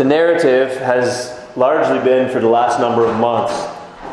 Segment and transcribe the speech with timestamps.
[0.00, 3.52] the narrative has largely been, for the last number of months,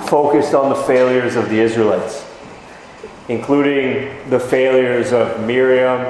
[0.09, 2.25] focused on the failures of the Israelites,
[3.29, 6.01] including the failures of Miriam,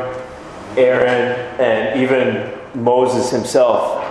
[0.78, 4.04] Aaron, and even Moses himself.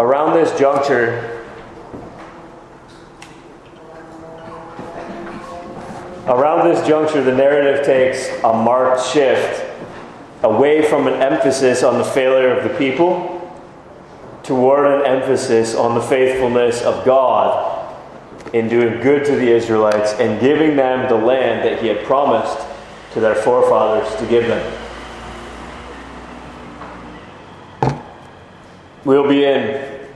[0.00, 1.44] Around this juncture,
[6.26, 9.64] Around this juncture, the narrative takes a marked shift
[10.42, 13.37] away from an emphasis on the failure of the people
[14.48, 17.94] toward an emphasis on the faithfulness of God
[18.54, 22.66] in doing good to the Israelites and giving them the land that He had promised
[23.12, 24.74] to their forefathers to give them.
[29.04, 30.08] We'll be in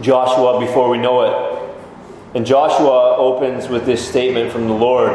[0.00, 1.76] Joshua before we know it.
[2.34, 5.12] And Joshua opens with this statement from the Lord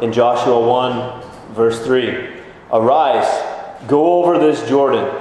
[0.00, 1.22] in Joshua 1,
[1.54, 2.36] verse 3
[2.72, 3.26] Arise,
[3.88, 5.12] go over this Jordan,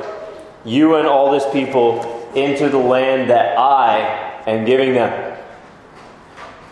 [0.65, 5.37] you and all this people, into the land that I am giving them.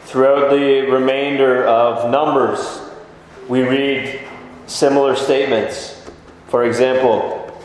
[0.05, 2.79] Throughout the remainder of Numbers,
[3.47, 4.21] we read
[4.65, 6.09] similar statements.
[6.47, 7.61] For example,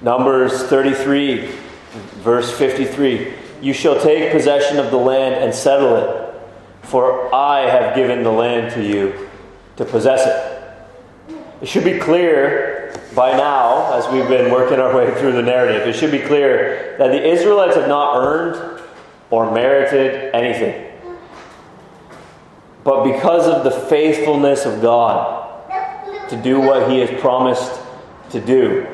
[0.00, 1.50] Numbers 33,
[2.22, 6.34] verse 53 You shall take possession of the land and settle it,
[6.82, 9.28] for I have given the land to you
[9.76, 11.34] to possess it.
[11.60, 12.71] It should be clear
[13.14, 16.96] by now, as we've been working our way through the narrative, it should be clear
[16.98, 18.82] that the Israelites have not earned
[19.30, 20.90] or merited anything.
[22.84, 25.40] But because of the faithfulness of God
[26.30, 27.80] to do what He has promised
[28.30, 28.86] to do,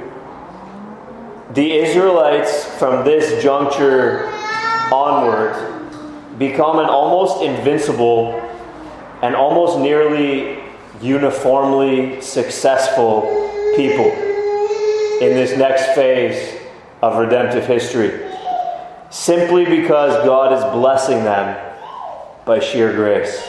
[1.55, 4.27] the Israelites from this juncture
[4.93, 5.55] onward
[6.39, 8.33] become an almost invincible
[9.23, 10.63] and almost nearly
[11.01, 13.48] uniformly successful
[13.79, 14.11] people
[15.21, 16.61] in this next phase
[17.01, 18.29] of redemptive history
[19.09, 21.57] simply because God is blessing them
[22.45, 23.41] by sheer grace.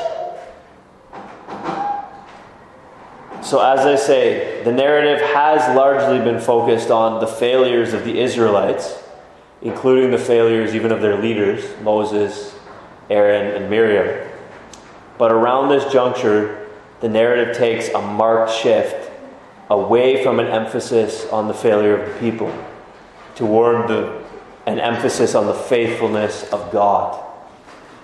[3.42, 8.20] So, as I say, the narrative has largely been focused on the failures of the
[8.20, 9.02] Israelites,
[9.64, 12.54] including the failures even of their leaders, Moses,
[13.10, 14.30] Aaron, and Miriam.
[15.18, 19.09] But around this juncture, the narrative takes a marked shift
[19.70, 22.54] away from an emphasis on the failure of the people
[23.36, 24.24] toward the,
[24.66, 27.24] an emphasis on the faithfulness of God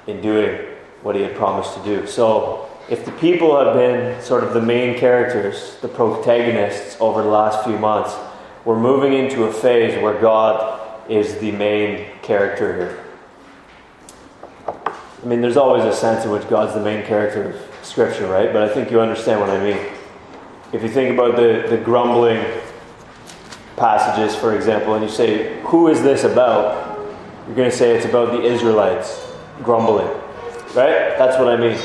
[0.08, 0.66] in doing
[1.02, 2.08] what He had promised to do.
[2.08, 7.30] So, if the people have been sort of the main characters, the protagonists over the
[7.30, 8.16] last few months,
[8.64, 13.04] we're moving into a phase where God is the main character here.
[14.68, 18.54] I mean, there's always a sense in which God's the main character of Scripture, right?
[18.54, 19.95] But I think you understand what I mean.
[20.74, 22.44] If you think about the, the grumbling
[23.78, 26.98] passages, for example, and you say, Who is this about?
[27.46, 29.32] You're going to say it's about the Israelites
[29.62, 30.08] grumbling,
[30.74, 31.16] right?
[31.18, 31.80] That's what I mean.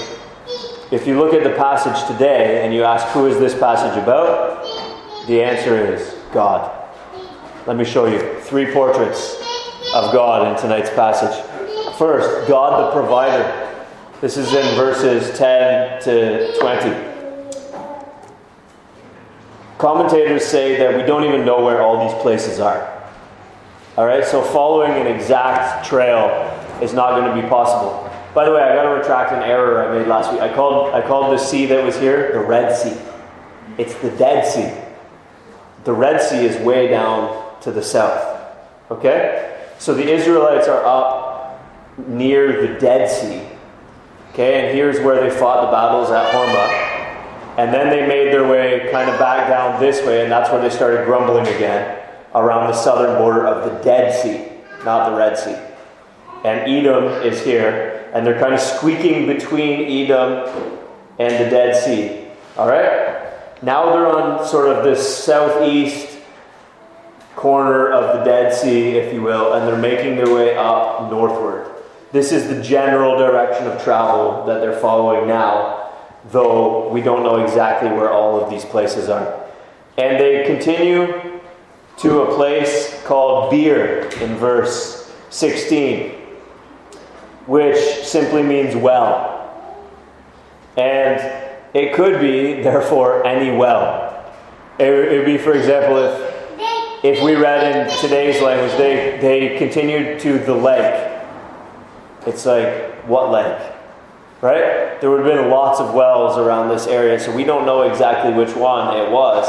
[0.91, 4.65] If you look at the passage today and you ask, Who is this passage about?
[5.27, 6.77] The answer is God.
[7.67, 9.35] Let me show you three portraits
[9.95, 11.45] of God in tonight's passage.
[11.97, 13.67] First, God the provider.
[14.23, 17.10] This is in verses 10 to 20.
[19.81, 23.03] Commentators say that we don't even know where all these places are.
[23.97, 26.29] All right, so following an exact trail
[26.83, 28.07] is not going to be possible.
[28.35, 30.43] By the way, I got to retract an error I made last week.
[30.43, 32.95] I called, I called the sea that was here the Red Sea.
[33.79, 34.71] It's the Dead Sea.
[35.85, 38.39] The Red Sea is way down to the south.
[38.91, 39.65] Okay?
[39.79, 41.59] So the Israelites are up
[42.07, 43.49] near the Dead Sea.
[44.33, 46.90] Okay, and here's where they fought the battles at Hormah.
[47.61, 50.63] And then they made their way kind of back down this way, and that's where
[50.63, 52.03] they started grumbling again
[52.35, 54.49] around the southern border of the Dead Sea,
[54.83, 55.57] not the Red Sea.
[56.43, 60.79] And Edom is here, and they're kind of squeaking between Edom
[61.19, 62.29] and the Dead Sea.
[62.57, 63.31] All right?
[63.63, 66.19] Now they're on sort of this southeast
[67.37, 71.71] corner of the Dead Sea, if you will, and they're making their way up northward.
[72.11, 75.80] This is the general direction of travel that they're following now,
[76.27, 79.45] though we don't know exactly where all of these places are.
[79.97, 81.41] And they continue
[81.99, 86.13] to a place called Beer in verse 16,
[87.47, 89.37] which simply means well.
[90.77, 91.21] And
[91.75, 94.09] it could be, therefore, any well.
[94.79, 96.31] It would be, for example, if
[97.03, 101.23] if we read in today's language, they, they continued to the lake.
[102.27, 103.70] It's like, what lake?
[104.43, 104.99] Right?
[105.01, 108.33] There would have been lots of wells around this area, so we don't know exactly
[108.33, 109.47] which one it was.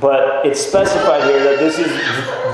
[0.00, 1.90] But it's specified here that this is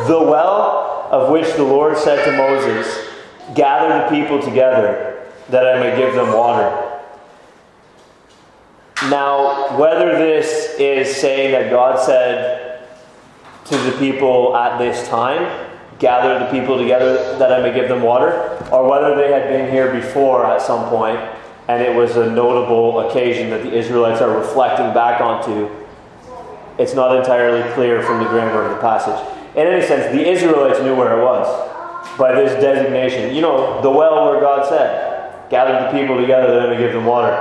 [0.08, 3.08] the well of which the Lord said to Moses,
[3.54, 6.80] Gather the people together, that I may give them water.
[9.10, 12.88] Now, whether this is saying that God said
[13.66, 18.02] to the people at this time, Gather the people together that I may give them
[18.02, 21.20] water, or whether they had been here before at some point
[21.68, 25.70] and it was a notable occasion that the Israelites are reflecting back onto,
[26.78, 29.18] it's not entirely clear from the grammar of the passage.
[29.56, 33.34] In any sense, the Israelites knew where it was by this designation.
[33.34, 35.14] You know, the well where God said,
[35.50, 37.32] Gather the people together that I may give them water.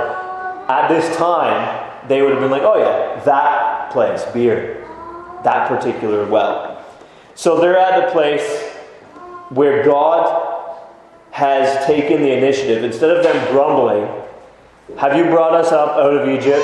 [0.68, 4.86] At this time, they would have been like, oh yeah, that place, Beer,
[5.44, 6.84] that particular well.
[7.36, 8.62] So they're at the place
[9.50, 10.43] where God
[11.34, 12.84] has taken the initiative.
[12.84, 14.08] Instead of them grumbling,
[15.00, 16.64] have you brought us up out of Egypt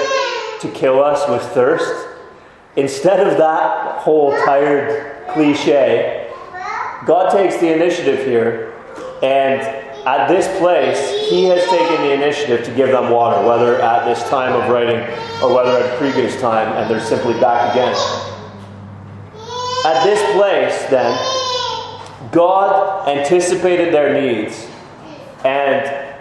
[0.61, 2.07] to kill us with thirst?
[2.75, 6.31] Instead of that whole tired cliche,
[7.07, 8.75] God takes the initiative here,
[9.23, 9.59] and
[10.05, 14.21] at this place, He has taken the initiative to give them water, whether at this
[14.29, 14.99] time of writing
[15.41, 17.95] or whether at previous time, and they're simply back again.
[19.83, 21.11] At this place, then,
[22.31, 24.67] God anticipated their needs
[25.43, 26.15] and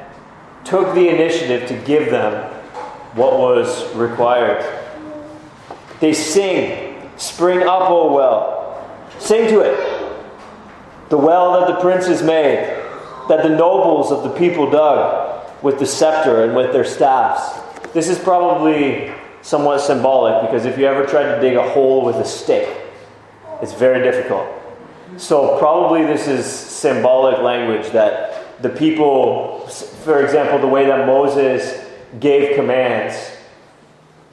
[0.65, 2.53] took the initiative to give them
[3.15, 4.65] what was required.
[6.01, 8.89] They sing, Spring up, O well.
[9.19, 9.77] Sing to it.
[11.09, 12.59] The well that the princes made,
[13.29, 17.61] that the nobles of the people dug with the scepter and with their staffs.
[17.93, 19.13] This is probably
[19.43, 22.69] somewhat symbolic because if you ever tried to dig a hole with a stick,
[23.61, 24.47] it's very difficult.
[25.17, 29.67] So, probably this is symbolic language that the people,
[30.05, 31.87] for example, the way that Moses
[32.21, 33.17] gave commands,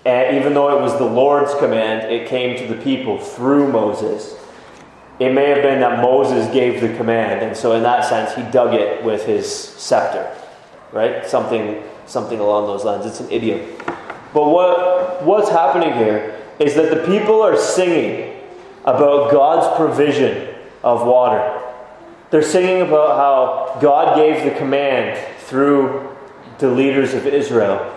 [0.05, 4.35] and even though it was the Lord's command, it came to the people through Moses.
[5.19, 8.43] It may have been that Moses gave the command, and so in that sense, he
[8.51, 10.35] dug it with his scepter,
[10.91, 11.25] right?
[11.25, 13.05] Something, something along those lines.
[13.05, 13.61] It's an idiom.
[14.33, 18.41] But what, what's happening here is that the people are singing
[18.83, 20.44] about God's provision
[20.85, 21.61] of water.
[22.29, 26.15] They're singing about how God gave the command through
[26.59, 27.91] the leaders of Israel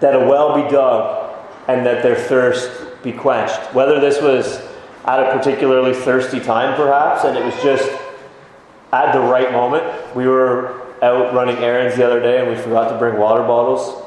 [0.00, 1.36] that a well be dug
[1.68, 3.74] and that their thirst be quenched.
[3.74, 4.60] Whether this was
[5.04, 7.90] at a particularly thirsty time, perhaps, and it was just
[8.92, 9.84] at the right moment.
[10.16, 14.04] We were out running errands the other day and we forgot to bring water bottles.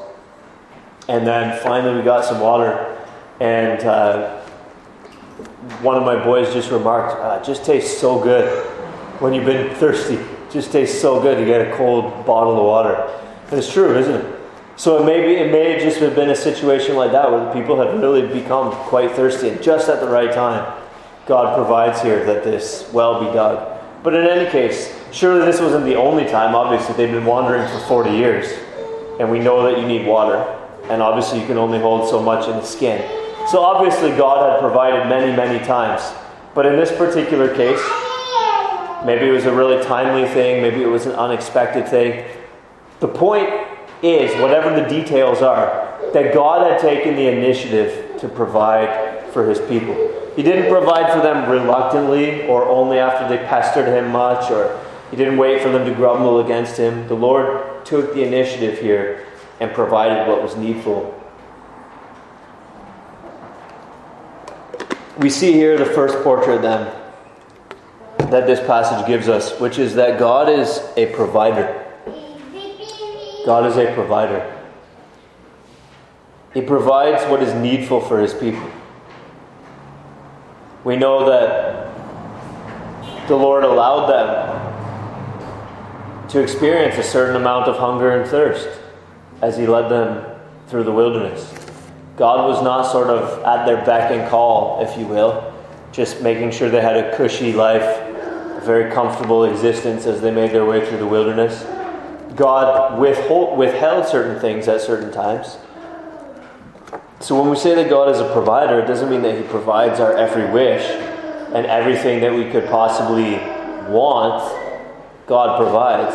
[1.08, 2.96] And then finally we got some water,
[3.40, 4.41] and uh,
[5.80, 8.66] one of my boys just remarked, uh, just tastes so good
[9.20, 10.18] when you've been thirsty.
[10.50, 12.94] Just tastes so good to get a cold bottle of water.
[13.48, 14.40] And it's true, isn't it?
[14.76, 17.52] So it may, be, it may just have been a situation like that where the
[17.52, 20.80] people have really become quite thirsty, and just at the right time,
[21.26, 23.80] God provides here that this well be dug.
[24.02, 26.54] But in any case, surely this wasn't the only time.
[26.54, 28.46] Obviously, they've been wandering for 40 years,
[29.20, 30.38] and we know that you need water,
[30.90, 33.21] and obviously, you can only hold so much in the skin.
[33.50, 36.02] So obviously, God had provided many, many times.
[36.54, 37.82] But in this particular case,
[39.04, 42.24] maybe it was a really timely thing, maybe it was an unexpected thing.
[43.00, 43.50] The point
[44.02, 49.58] is, whatever the details are, that God had taken the initiative to provide for his
[49.60, 49.94] people.
[50.36, 54.78] He didn't provide for them reluctantly or only after they pestered him much, or
[55.10, 57.08] he didn't wait for them to grumble against him.
[57.08, 59.26] The Lord took the initiative here
[59.60, 61.21] and provided what was needful
[65.18, 66.90] we see here the first portrait then
[68.30, 71.78] that this passage gives us, which is that God is a provider.
[73.44, 74.48] God is a provider.
[76.54, 78.70] He provides what is needful for his people.
[80.84, 81.92] We know that
[83.28, 84.62] the Lord allowed them
[86.28, 88.68] to experience a certain amount of hunger and thirst
[89.42, 90.24] as he led them
[90.68, 91.61] through the wilderness.
[92.22, 95.52] God was not sort of at their beck and call, if you will,
[95.90, 100.52] just making sure they had a cushy life, a very comfortable existence as they made
[100.52, 101.64] their way through the wilderness.
[102.36, 105.56] God withhold, withheld certain things at certain times.
[107.18, 109.98] So when we say that God is a provider, it doesn't mean that He provides
[109.98, 113.38] our every wish and everything that we could possibly
[113.92, 114.44] want,
[115.26, 116.14] God provides.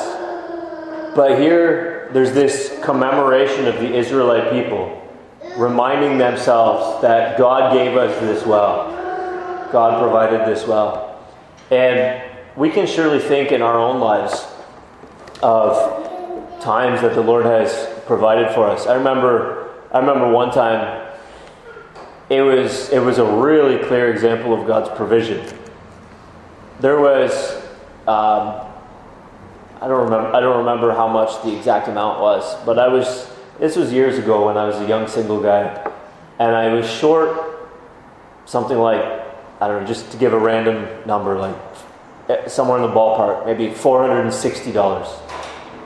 [1.18, 5.04] But here, there's this commemoration of the Israelite people
[5.58, 8.92] reminding themselves that God gave us this well.
[9.72, 11.20] God provided this well.
[11.72, 12.24] And
[12.56, 14.48] we can surely think in our own lives
[15.44, 18.88] of times that the Lord has provided for us.
[18.88, 21.08] I remember I remember one time
[22.30, 25.46] it was it was a really clear example of God's provision.
[26.80, 27.56] there was,
[28.08, 28.62] um,
[29.82, 33.28] I don't remember, I don't remember how much the exact amount was, but I was,
[33.60, 35.92] this was years ago when I was a young single guy,
[36.40, 37.70] and I was short
[38.46, 39.02] something like,
[39.60, 41.56] I don't know, just to give a random number, like
[42.30, 45.28] eh, somewhere in the ballpark, maybe $460.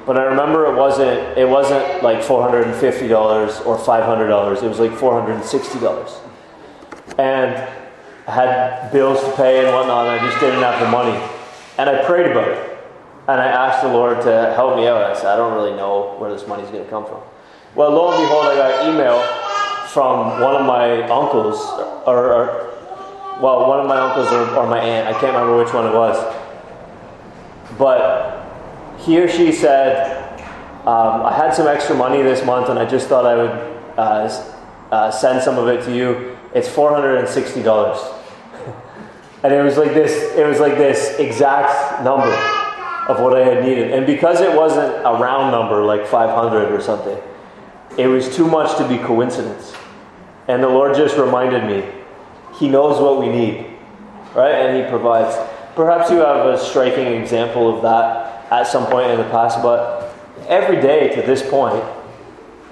[0.06, 4.04] But I remember it wasn't it wasn't like four hundred and fifty dollars or five
[4.04, 4.64] hundred dollars.
[4.64, 6.18] It was like four hundred and sixty dollars,
[7.20, 7.56] and
[8.28, 10.08] I had bills to pay and whatnot.
[10.08, 11.16] And I just didn't have the money,
[11.78, 12.80] and I prayed about it,
[13.28, 15.04] and I asked the Lord to help me out.
[15.04, 17.22] I said, I don't really know where this money's going to come from.
[17.74, 19.22] Well, lo and behold, I got an email
[19.88, 21.58] from one of my uncles,
[22.06, 22.72] or, or
[23.42, 25.08] well, one of my uncles or, or my aunt.
[25.08, 26.18] I can't remember which one it was,
[27.78, 28.46] but
[29.00, 30.40] he or she said,
[30.82, 34.54] um, I had some extra money this month and I just thought I would uh,
[34.92, 36.38] uh, send some of it to you.
[36.54, 38.22] It's $460.
[39.44, 42.32] and it was like this, it was like this exact number
[43.08, 43.92] of what I had needed.
[43.92, 47.18] And because it wasn't a round number like 500 or something,
[47.98, 49.74] it was too much to be coincidence.
[50.48, 51.88] And the Lord just reminded me,
[52.58, 53.66] He knows what we need,
[54.36, 54.54] right?
[54.54, 55.36] And He provides.
[55.76, 60.14] Perhaps you have a striking example of that at some point in the past, but
[60.48, 61.84] every day to this point,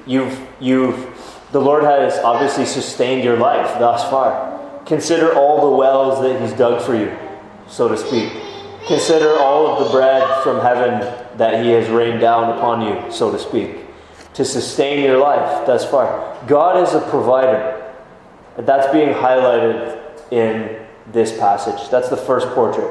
[0.05, 1.07] you've, you've,
[1.51, 4.81] the Lord has obviously sustained your life thus far.
[4.85, 7.15] Consider all the wells that He's dug for you,
[7.67, 8.31] so to speak.
[8.87, 10.99] Consider all of the bread from heaven
[11.37, 13.85] that He has rained down upon you, so to speak,
[14.39, 16.33] to sustain your life thus far.
[16.47, 17.93] God is a provider.
[18.55, 20.79] That's being highlighted in
[21.11, 21.89] this passage.
[21.89, 22.89] That's the first portrait.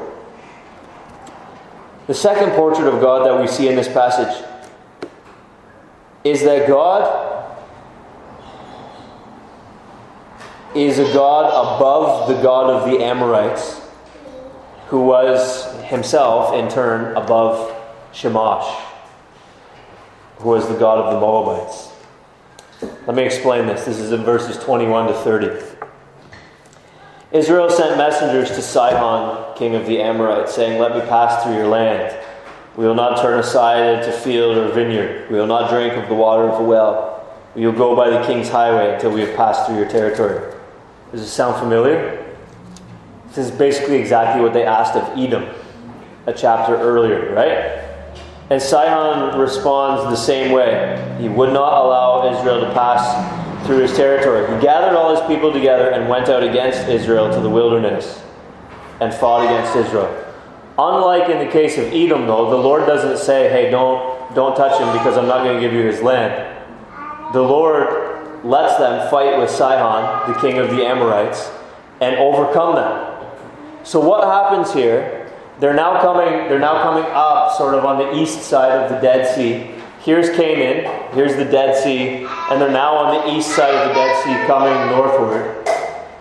[2.05, 4.45] The second portrait of God that we see in this passage
[6.23, 7.47] is that God
[10.75, 13.81] is a God above the God of the Amorites,
[14.89, 17.75] who was himself, in turn, above
[18.13, 18.85] Chemosh,
[20.39, 21.91] who was the God of the Moabites.
[23.05, 23.85] Let me explain this.
[23.85, 25.65] This is in verses 21 to 30.
[27.31, 31.67] Israel sent messengers to Sihon, king of the Amorites, saying, Let me pass through your
[31.67, 32.17] land.
[32.75, 35.29] We will not turn aside into field or vineyard.
[35.29, 37.27] We will not drink of the water of a well.
[37.55, 40.55] We will go by the king's highway until we have passed through your territory.
[41.11, 42.25] Does this sound familiar?
[43.29, 45.47] This is basically exactly what they asked of Edom
[46.25, 47.88] a chapter earlier, right?
[48.49, 51.17] And Sihon responds the same way.
[51.19, 54.41] He would not allow Israel to pass through his territory.
[54.55, 58.23] He gathered all his people together and went out against Israel to the wilderness
[58.99, 60.25] and fought against Israel.
[60.79, 64.79] Unlike in the case of Edom, though, the Lord doesn't say, hey, don't, don't touch
[64.79, 66.55] him because I'm not going to give you his land.
[67.33, 71.51] The Lord lets them fight with Sihon, the king of the Amorites,
[71.99, 73.29] and overcome them.
[73.83, 75.18] So what happens here?
[75.59, 78.99] They're now coming, they're now coming up sort of on the east side of the
[78.99, 83.75] Dead Sea Here's Canaan, here's the Dead Sea, and they're now on the east side
[83.75, 85.67] of the Dead Sea coming northward,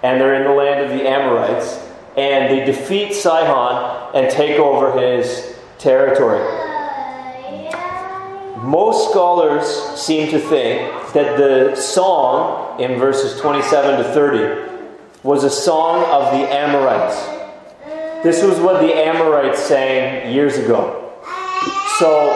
[0.03, 1.79] and they're in the land of the Amorites,
[2.17, 6.41] and they defeat Sihon and take over his territory.
[8.59, 9.65] Most scholars
[9.97, 14.83] seem to think that the song in verses 27 to 30
[15.23, 17.38] was a song of the Amorites.
[18.23, 21.15] This was what the Amorites sang years ago.
[21.99, 22.35] So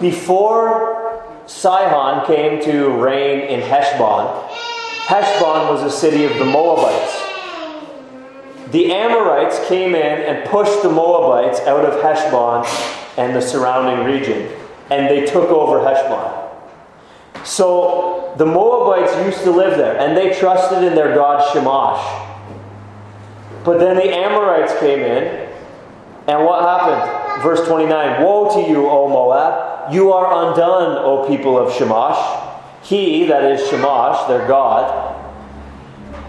[0.00, 4.28] before Sihon came to reign in Heshbon,
[5.08, 7.20] Heshbon was a city of the Moabites.
[8.70, 12.64] The Amorites came in and pushed the Moabites out of Heshbon
[13.18, 14.48] and the surrounding region,
[14.90, 17.44] and they took over Heshbon.
[17.44, 22.29] So the Moabites used to live there, and they trusted in their god Chemosh.
[23.64, 25.48] But then the Amorites came in,
[26.26, 27.42] and what happened?
[27.42, 29.92] Verse 29 Woe to you, O Moab!
[29.92, 32.48] You are undone, O people of Chemosh.
[32.82, 35.16] He, that is Chemosh, their God,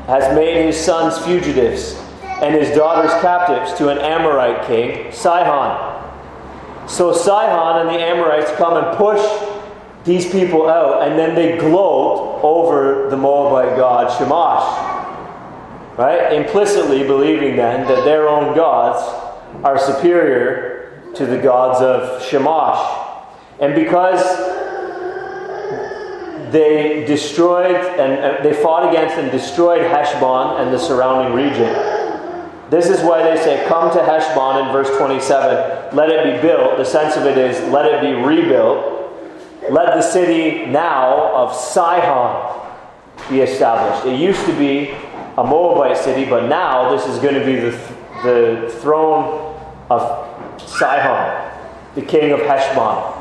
[0.07, 1.95] has made his sons fugitives
[2.41, 6.89] and his daughters captives to an Amorite king, Sihon.
[6.89, 9.21] So Sihon and the Amorites come and push
[10.03, 15.00] these people out, and then they gloat over the Moabite god Chemosh.
[16.01, 16.33] Right?
[16.33, 18.97] Implicitly believing then that their own gods
[19.63, 23.19] are superior to the gods of Chemosh.
[23.59, 24.23] And because
[26.51, 31.71] they destroyed and uh, they fought against and destroyed Heshbon and the surrounding region.
[32.71, 36.77] This is why they say, Come to Heshbon in verse 27, let it be built.
[36.77, 39.13] The sense of it is, let it be rebuilt.
[39.69, 42.59] Let the city now of Sihon
[43.29, 44.07] be established.
[44.07, 44.95] It used to be
[45.37, 47.71] a Moabite city, but now this is going to be the,
[48.23, 49.57] the throne
[49.89, 51.51] of Sihon,
[51.95, 53.13] the king of Heshbon,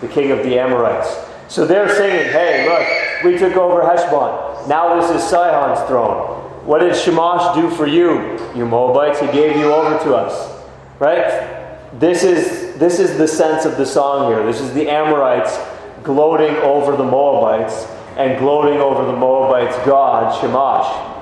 [0.00, 1.16] the king of the Amorites.
[1.48, 4.68] So they're singing, hey, look, we took over Heshbon.
[4.68, 6.38] Now this is Sihon's throne.
[6.64, 9.20] What did Chemosh do for you, you Moabites?
[9.20, 10.62] He gave you over to us.
[10.98, 11.58] Right?
[11.94, 14.44] This is, this is the sense of the song here.
[14.44, 15.58] This is the Amorites
[16.02, 17.86] gloating over the Moabites
[18.16, 21.19] and gloating over the Moabites' god, Chemosh.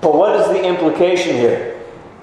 [0.00, 1.80] But what is the implication here?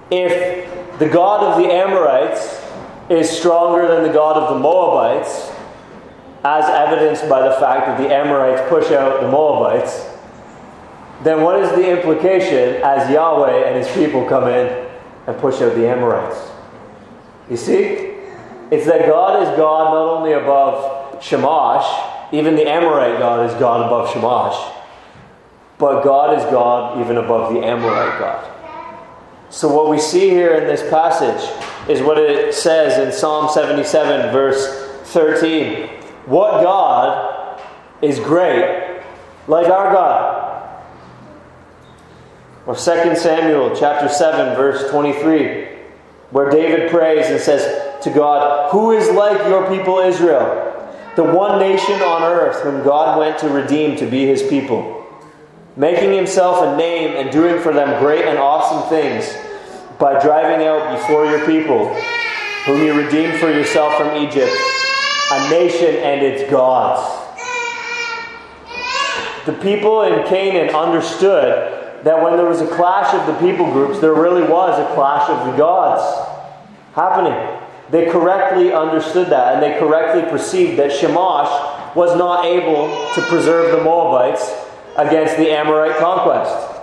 [0.09, 2.63] If the God of the Amorites
[3.09, 5.51] is stronger than the God of the Moabites,
[6.43, 10.09] as evidenced by the fact that the Amorites push out the Moabites,
[11.23, 14.87] then what is the implication as Yahweh and his people come in
[15.27, 16.51] and push out the Amorites?
[17.49, 18.13] You see?
[18.69, 23.85] It's that God is God not only above Chemosh, even the Amorite God is God
[23.85, 24.76] above Chemosh,
[25.79, 28.53] but God is God even above the Amorite God.
[29.49, 31.41] So, what we see here in this passage
[31.89, 34.67] is what it says in Psalm 77, verse
[35.05, 35.87] 13.
[36.25, 37.61] What God
[38.01, 39.01] is great
[39.47, 40.43] like our God?
[42.65, 42.81] Or 2
[43.15, 45.69] Samuel chapter 7, verse 23,
[46.31, 50.63] where David prays and says to God, Who is like your people Israel?
[51.15, 54.96] The one nation on earth whom God went to redeem to be his people
[55.77, 59.31] making himself a name and doing for them great and awesome things
[59.99, 61.93] by driving out before your people,
[62.65, 64.51] whom you redeemed for yourself from Egypt,
[65.31, 67.13] a nation and its gods.
[69.45, 73.99] The people in Canaan understood that when there was a clash of the people groups,
[73.99, 76.03] there really was a clash of the gods
[76.93, 77.61] happening.
[77.91, 83.77] They correctly understood that, and they correctly perceived that Chemosh was not able to preserve
[83.77, 84.66] the Moabites
[84.97, 86.77] against the Amorite conquest.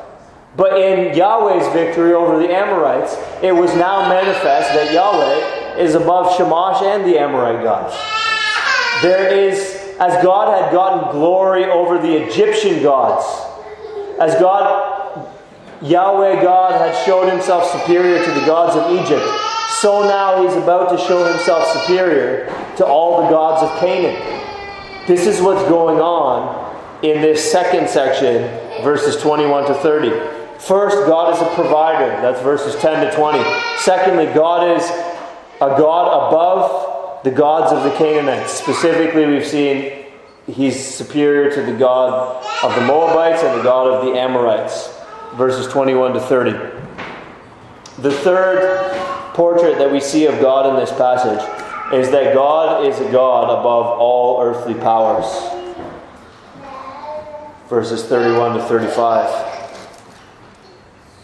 [0.57, 6.37] But in Yahweh's victory over the Amorites, it was now manifest that Yahweh is above
[6.37, 7.97] Chemosh and the Amorite gods.
[9.03, 9.59] There is,
[9.99, 13.27] as God had gotten glory over the Egyptian gods,
[14.21, 15.29] as God,
[15.83, 19.27] Yahweh God, had shown himself superior to the gods of Egypt,
[19.81, 22.47] so now he's about to show himself superior
[22.77, 24.15] to all the gods of Canaan.
[25.09, 26.64] This is what's going on
[27.05, 28.45] in this second section,
[28.83, 30.09] verses 21 to 30.
[30.59, 32.09] First, God is a provider.
[32.23, 33.45] That's verses 10 to 20.
[33.77, 34.83] Secondly, God is
[35.57, 38.53] a God above the gods of the Canaanites.
[38.53, 40.07] Specifically, we've seen
[40.47, 44.91] he's superior to the God of the Moabites and the God of the Amorites.
[45.35, 46.53] Verses 21 to 30.
[48.01, 51.43] The third portrait that we see of God in this passage
[51.93, 55.27] is that God is a God above all earthly powers
[57.75, 59.53] verses 31 to 35.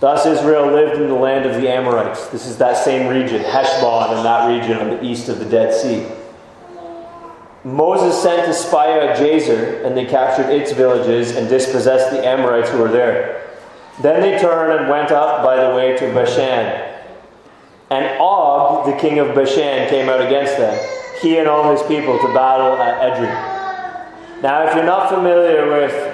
[0.00, 2.26] Thus Israel lived in the land of the Amorites.
[2.30, 5.72] This is that same region, Heshbon, and that region on the east of the Dead
[5.72, 6.08] Sea.
[7.62, 12.70] Moses sent to spy out Jazer, and they captured its villages and dispossessed the Amorites
[12.70, 13.48] who were there.
[14.02, 16.96] Then they turned and went up by the way to Bashan.
[17.90, 20.76] And Og, the king of Bashan, came out against them,
[21.22, 24.42] he and all his people, to battle at Edrei.
[24.42, 26.09] Now, if you're not familiar with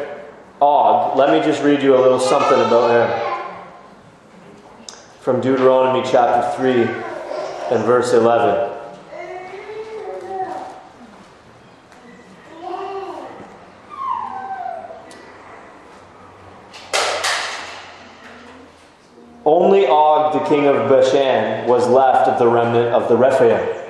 [0.61, 3.11] Og, let me just read you a little something about him.
[5.21, 6.83] From Deuteronomy chapter 3
[7.77, 8.73] and verse 11.
[19.45, 23.85] Only Og, the king of Bashan, was left of the remnant of the Rephaim.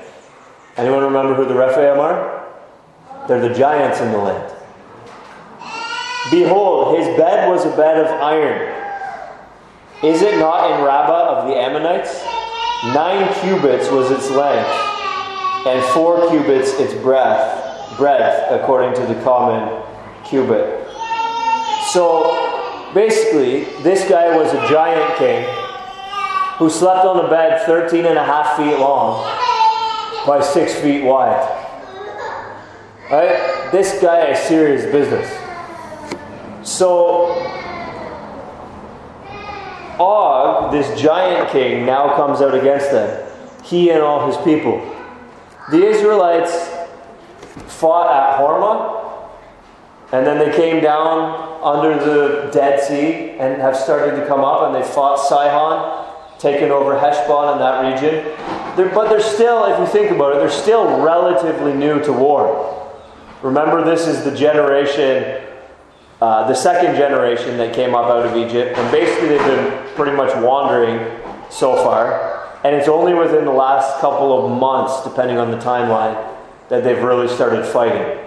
[0.76, 2.44] Anyone remember who the Rephaim are?
[3.29, 4.56] They're the giants in the land.
[6.30, 8.72] Behold, his bed was a bed of iron.
[10.02, 12.22] Is it not in Rabbah of the Ammonites?
[12.94, 14.68] Nine cubits was its length,
[15.66, 19.82] and four cubits its breadth, breadth according to the common
[20.24, 20.86] cubit.
[21.92, 25.48] So basically, this guy was a giant king
[26.58, 29.24] who slept on a bed 13 and a half feet long
[30.26, 31.62] by 6 feet wide.
[33.10, 33.70] Right?
[33.70, 35.45] This guy is serious business.
[36.66, 37.26] So,
[40.00, 43.31] Og, this giant king, now comes out against them,
[43.62, 44.81] he and all his people.
[45.70, 46.68] The Israelites
[47.68, 49.31] fought at Hormah,
[50.11, 54.62] and then they came down under the Dead Sea and have started to come up,
[54.62, 56.05] and they fought Sihon,
[56.40, 58.24] taken over Heshbon in that region.
[58.76, 62.92] They're, but they're still, if you think about it, they're still relatively new to war.
[63.42, 65.45] Remember, this is the generation
[66.20, 70.16] uh, the second generation that came up out of Egypt, and basically they've been pretty
[70.16, 70.98] much wandering
[71.50, 72.59] so far.
[72.64, 76.16] And it's only within the last couple of months, depending on the timeline,
[76.68, 78.18] that they've really started fighting.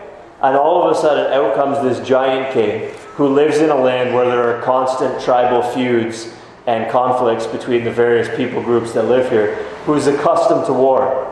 [0.41, 4.15] And all of a sudden, out comes this giant king who lives in a land
[4.15, 6.33] where there are constant tribal feuds
[6.67, 11.25] and conflicts between the various people groups that live here, who is accustomed to war.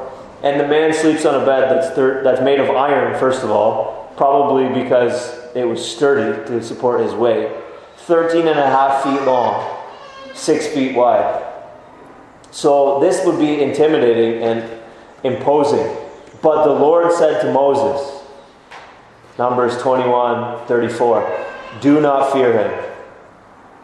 [0.44, 3.52] And the man sleeps on a bed that's, thir- that's made of iron, first of
[3.52, 7.50] all, probably because it was sturdy to support his weight.
[7.98, 9.84] 13 and a half feet long,
[10.34, 11.44] 6 feet wide.
[12.52, 14.82] So this would be intimidating and
[15.24, 15.96] imposing.
[16.42, 18.24] But the Lord said to Moses,
[19.38, 21.46] Numbers 21 34,
[21.82, 22.94] Do not fear him,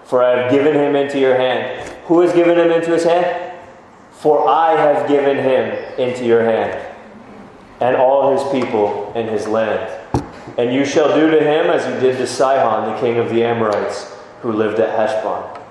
[0.05, 1.89] for I have given him into your hand.
[2.05, 3.51] Who has given him into his hand?
[4.11, 6.95] For I have given him into your hand,
[7.81, 10.02] and all his people and his land.
[10.57, 13.43] And you shall do to him as you did to Sihon, the king of the
[13.43, 15.61] Amorites, who lived at Heshbon.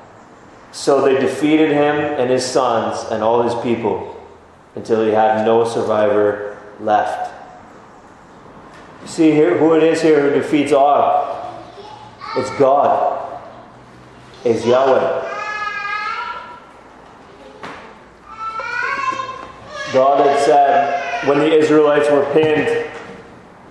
[0.73, 4.09] So they defeated him and his sons and all his people
[4.75, 7.31] until he had no survivor left.
[9.05, 11.53] See here who it is here who defeats Og.
[12.37, 13.43] It's God.
[14.45, 15.29] It's Yahweh.
[19.93, 22.91] God had said when the Israelites were pinned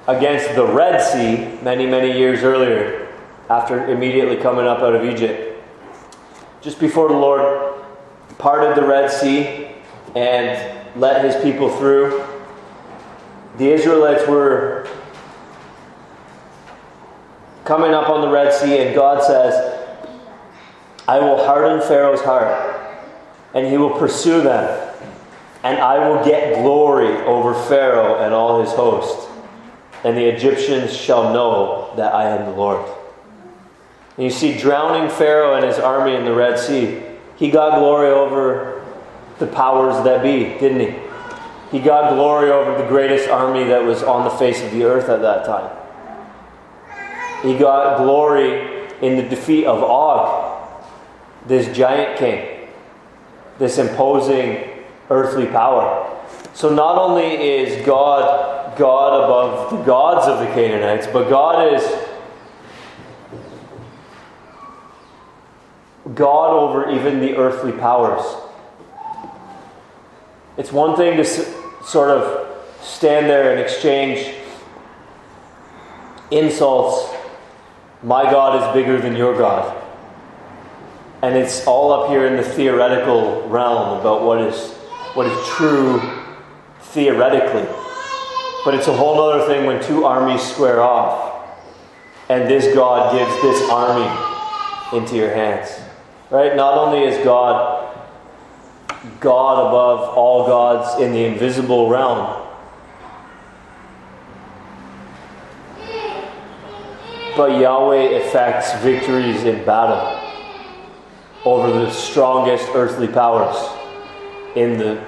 [0.07, 3.07] against the Red Sea many, many years earlier,
[3.49, 5.61] after immediately coming up out of Egypt,
[6.61, 7.83] just before the Lord
[8.37, 9.67] parted the Red Sea
[10.15, 12.23] and let his people through,
[13.57, 14.87] the Israelites were
[17.65, 19.79] coming up on the Red Sea, and God says,
[21.07, 22.79] I will harden Pharaoh's heart,
[23.53, 24.95] and he will pursue them,
[25.63, 29.29] and I will get glory over Pharaoh and all his host,
[30.03, 32.85] and the Egyptians shall know that I am the Lord.
[34.17, 37.01] And you see, drowning Pharaoh and his army in the Red Sea,
[37.37, 38.85] he got glory over
[39.39, 40.99] the powers that be, didn't he?
[41.71, 45.09] He got glory over the greatest army that was on the face of the earth
[45.09, 45.77] at that time.
[47.41, 50.69] He got glory in the defeat of Og,
[51.47, 52.67] this giant king,
[53.57, 54.67] this imposing
[55.09, 56.07] earthly power.
[56.53, 61.83] So not only is God God above the gods of the Canaanites, but God is
[66.15, 68.23] God over even the earthly powers.
[70.57, 71.53] It's one thing to s-
[71.85, 72.47] sort of
[72.81, 74.35] stand there and exchange
[76.31, 77.13] insults.
[78.03, 79.77] My God is bigger than your God.
[81.21, 84.71] And it's all up here in the theoretical realm about what is,
[85.13, 86.01] what is true
[86.81, 87.67] theoretically.
[88.63, 91.31] But it's a whole other thing when two armies square off
[92.29, 95.69] and this God gives this army into your hands.
[96.29, 96.55] Right?
[96.55, 97.89] Not only is God
[99.19, 102.47] God above all gods in the invisible realm,
[107.35, 110.19] but Yahweh effects victories in battle
[111.45, 113.57] over the strongest earthly powers
[114.55, 115.01] in the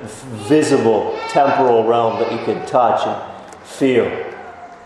[0.47, 3.05] visible temporal realm that you can touch
[3.63, 4.05] feel.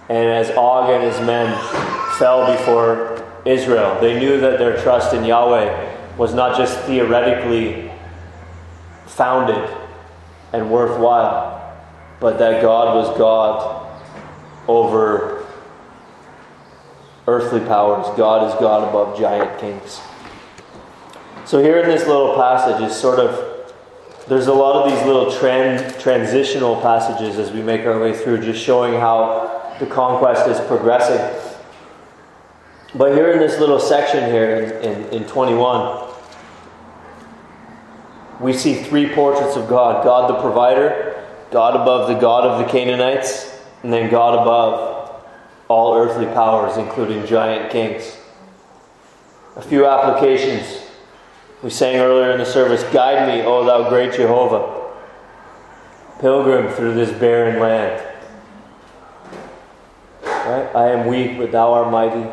[0.10, 1.54] And as Og and his men
[2.18, 7.92] fell before Israel, they knew that their trust in Yahweh was not just theoretically
[9.06, 9.70] founded
[10.54, 11.78] and worthwhile,
[12.20, 13.86] but that God was God
[14.68, 15.46] over
[17.28, 18.08] earthly powers.
[18.18, 20.00] God is God above giant kings.
[21.46, 23.46] So here in this little passage is sort of
[24.28, 28.42] there's a lot of these little tran- transitional passages as we make our way through,
[28.42, 31.20] just showing how the conquest is progressing.
[32.96, 36.10] But here in this little section here in, in, in 21,
[38.40, 42.72] we see three portraits of God God the provider, God above the God of the
[42.72, 45.24] Canaanites, and then God above
[45.70, 48.18] all earthly powers, including giant kings.
[49.56, 50.87] A few applications.
[51.63, 54.91] We sang earlier in the service Guide me, O thou great Jehovah,
[56.20, 58.04] pilgrim through this barren land.
[60.24, 60.76] Right?
[60.76, 62.30] I am weak, but thou art mighty.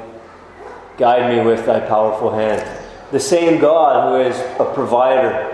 [0.99, 2.63] Guide me with thy powerful hand.
[3.13, 5.51] The same God who is a provider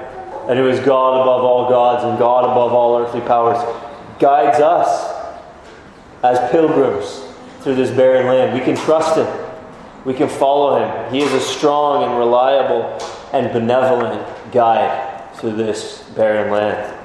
[0.48, 3.58] and who is God above all gods and God above all earthly powers
[4.18, 5.16] guides us
[6.22, 7.24] as pilgrims
[7.60, 8.52] through this barren land.
[8.52, 9.26] We can trust him.
[10.04, 11.14] We can follow him.
[11.14, 12.98] He is a strong and reliable
[13.32, 16.96] and benevolent guide through this barren land.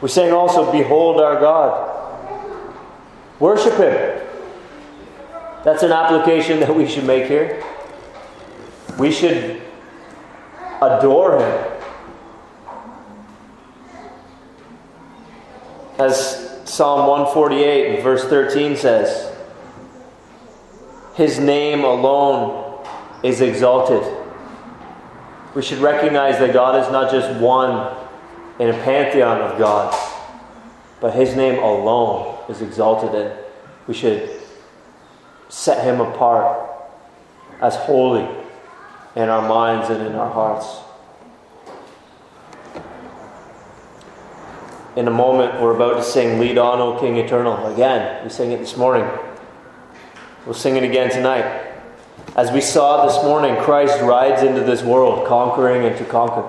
[0.00, 1.94] We sang also, Behold our God.
[3.40, 4.20] Worship him.
[5.64, 7.62] That's an application that we should make here.
[8.98, 9.60] We should
[10.80, 11.72] adore him.
[15.98, 19.34] As Psalm 148 verse 13 says,
[21.14, 22.86] His name alone
[23.22, 24.17] is exalted.
[25.58, 27.92] We should recognize that God is not just one
[28.60, 29.96] in a pantheon of gods,
[31.00, 33.36] but His name alone is exalted, and
[33.88, 34.40] we should
[35.48, 36.64] set Him apart
[37.60, 38.28] as holy
[39.16, 40.76] in our minds and in our hearts.
[44.94, 47.66] In a moment, we're about to sing Lead On, O King Eternal.
[47.74, 49.10] Again, we sang it this morning.
[50.46, 51.67] We'll sing it again tonight.
[52.36, 56.48] As we saw this morning, Christ rides into this world, conquering and to conquer.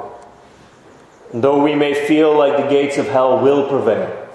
[1.31, 4.27] And though we may feel like the gates of hell will prevail,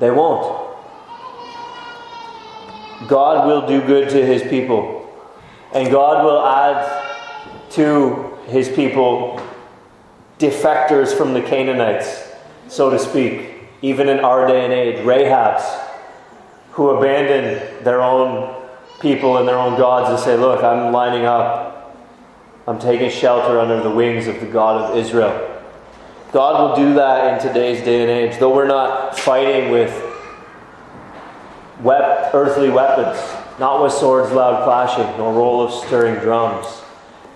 [0.00, 0.62] they won't.
[3.08, 5.06] God will do good to his people,
[5.72, 7.02] and God will add
[7.72, 9.40] to his people
[10.38, 12.32] defectors from the Canaanites,
[12.68, 13.50] so to speak,
[13.82, 15.62] even in our day and age, Rahabs,
[16.70, 18.63] who abandon their own
[19.00, 21.96] people and their own gods and say, Look, I'm lining up,
[22.66, 25.50] I'm taking shelter under the wings of the God of Israel.
[26.32, 29.92] God will do that in today's day and age, though we're not fighting with
[31.80, 33.18] wep- earthly weapons,
[33.60, 36.66] not with swords loud clashing, nor roll of stirring drums.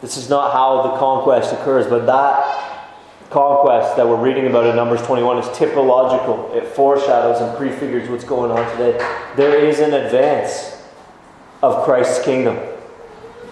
[0.01, 2.69] This is not how the conquest occurs, but that
[3.31, 6.55] conquest that we're reading about in Numbers 21 is typological.
[6.57, 8.97] It foreshadows and prefigures what's going on today.
[9.37, 10.78] There is an advance
[11.63, 12.59] of Christ's kingdom.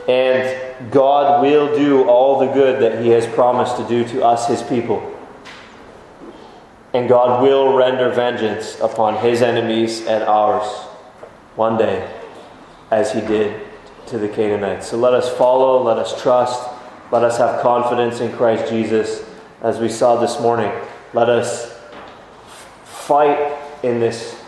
[0.08, 4.46] And God will do all the good that He has promised to do to us,
[4.46, 5.12] His people.
[6.94, 10.66] And God will render vengeance upon His enemies and ours
[11.56, 12.08] one day,
[12.90, 13.62] as He did
[14.06, 14.86] to the Canaanites.
[14.86, 16.68] So let us follow, let us trust,
[17.10, 19.28] let us have confidence in Christ Jesus,
[19.62, 20.70] as we saw this morning.
[21.12, 21.76] Let us
[22.84, 24.40] fight in this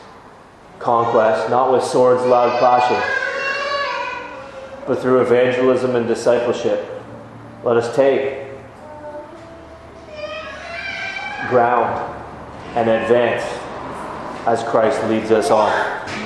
[0.78, 3.17] conquest, not with swords loud clashing
[4.88, 6.90] but through evangelism and discipleship.
[7.62, 8.48] Let us take
[11.50, 12.14] ground
[12.74, 13.44] and advance
[14.46, 15.97] as Christ leads us on.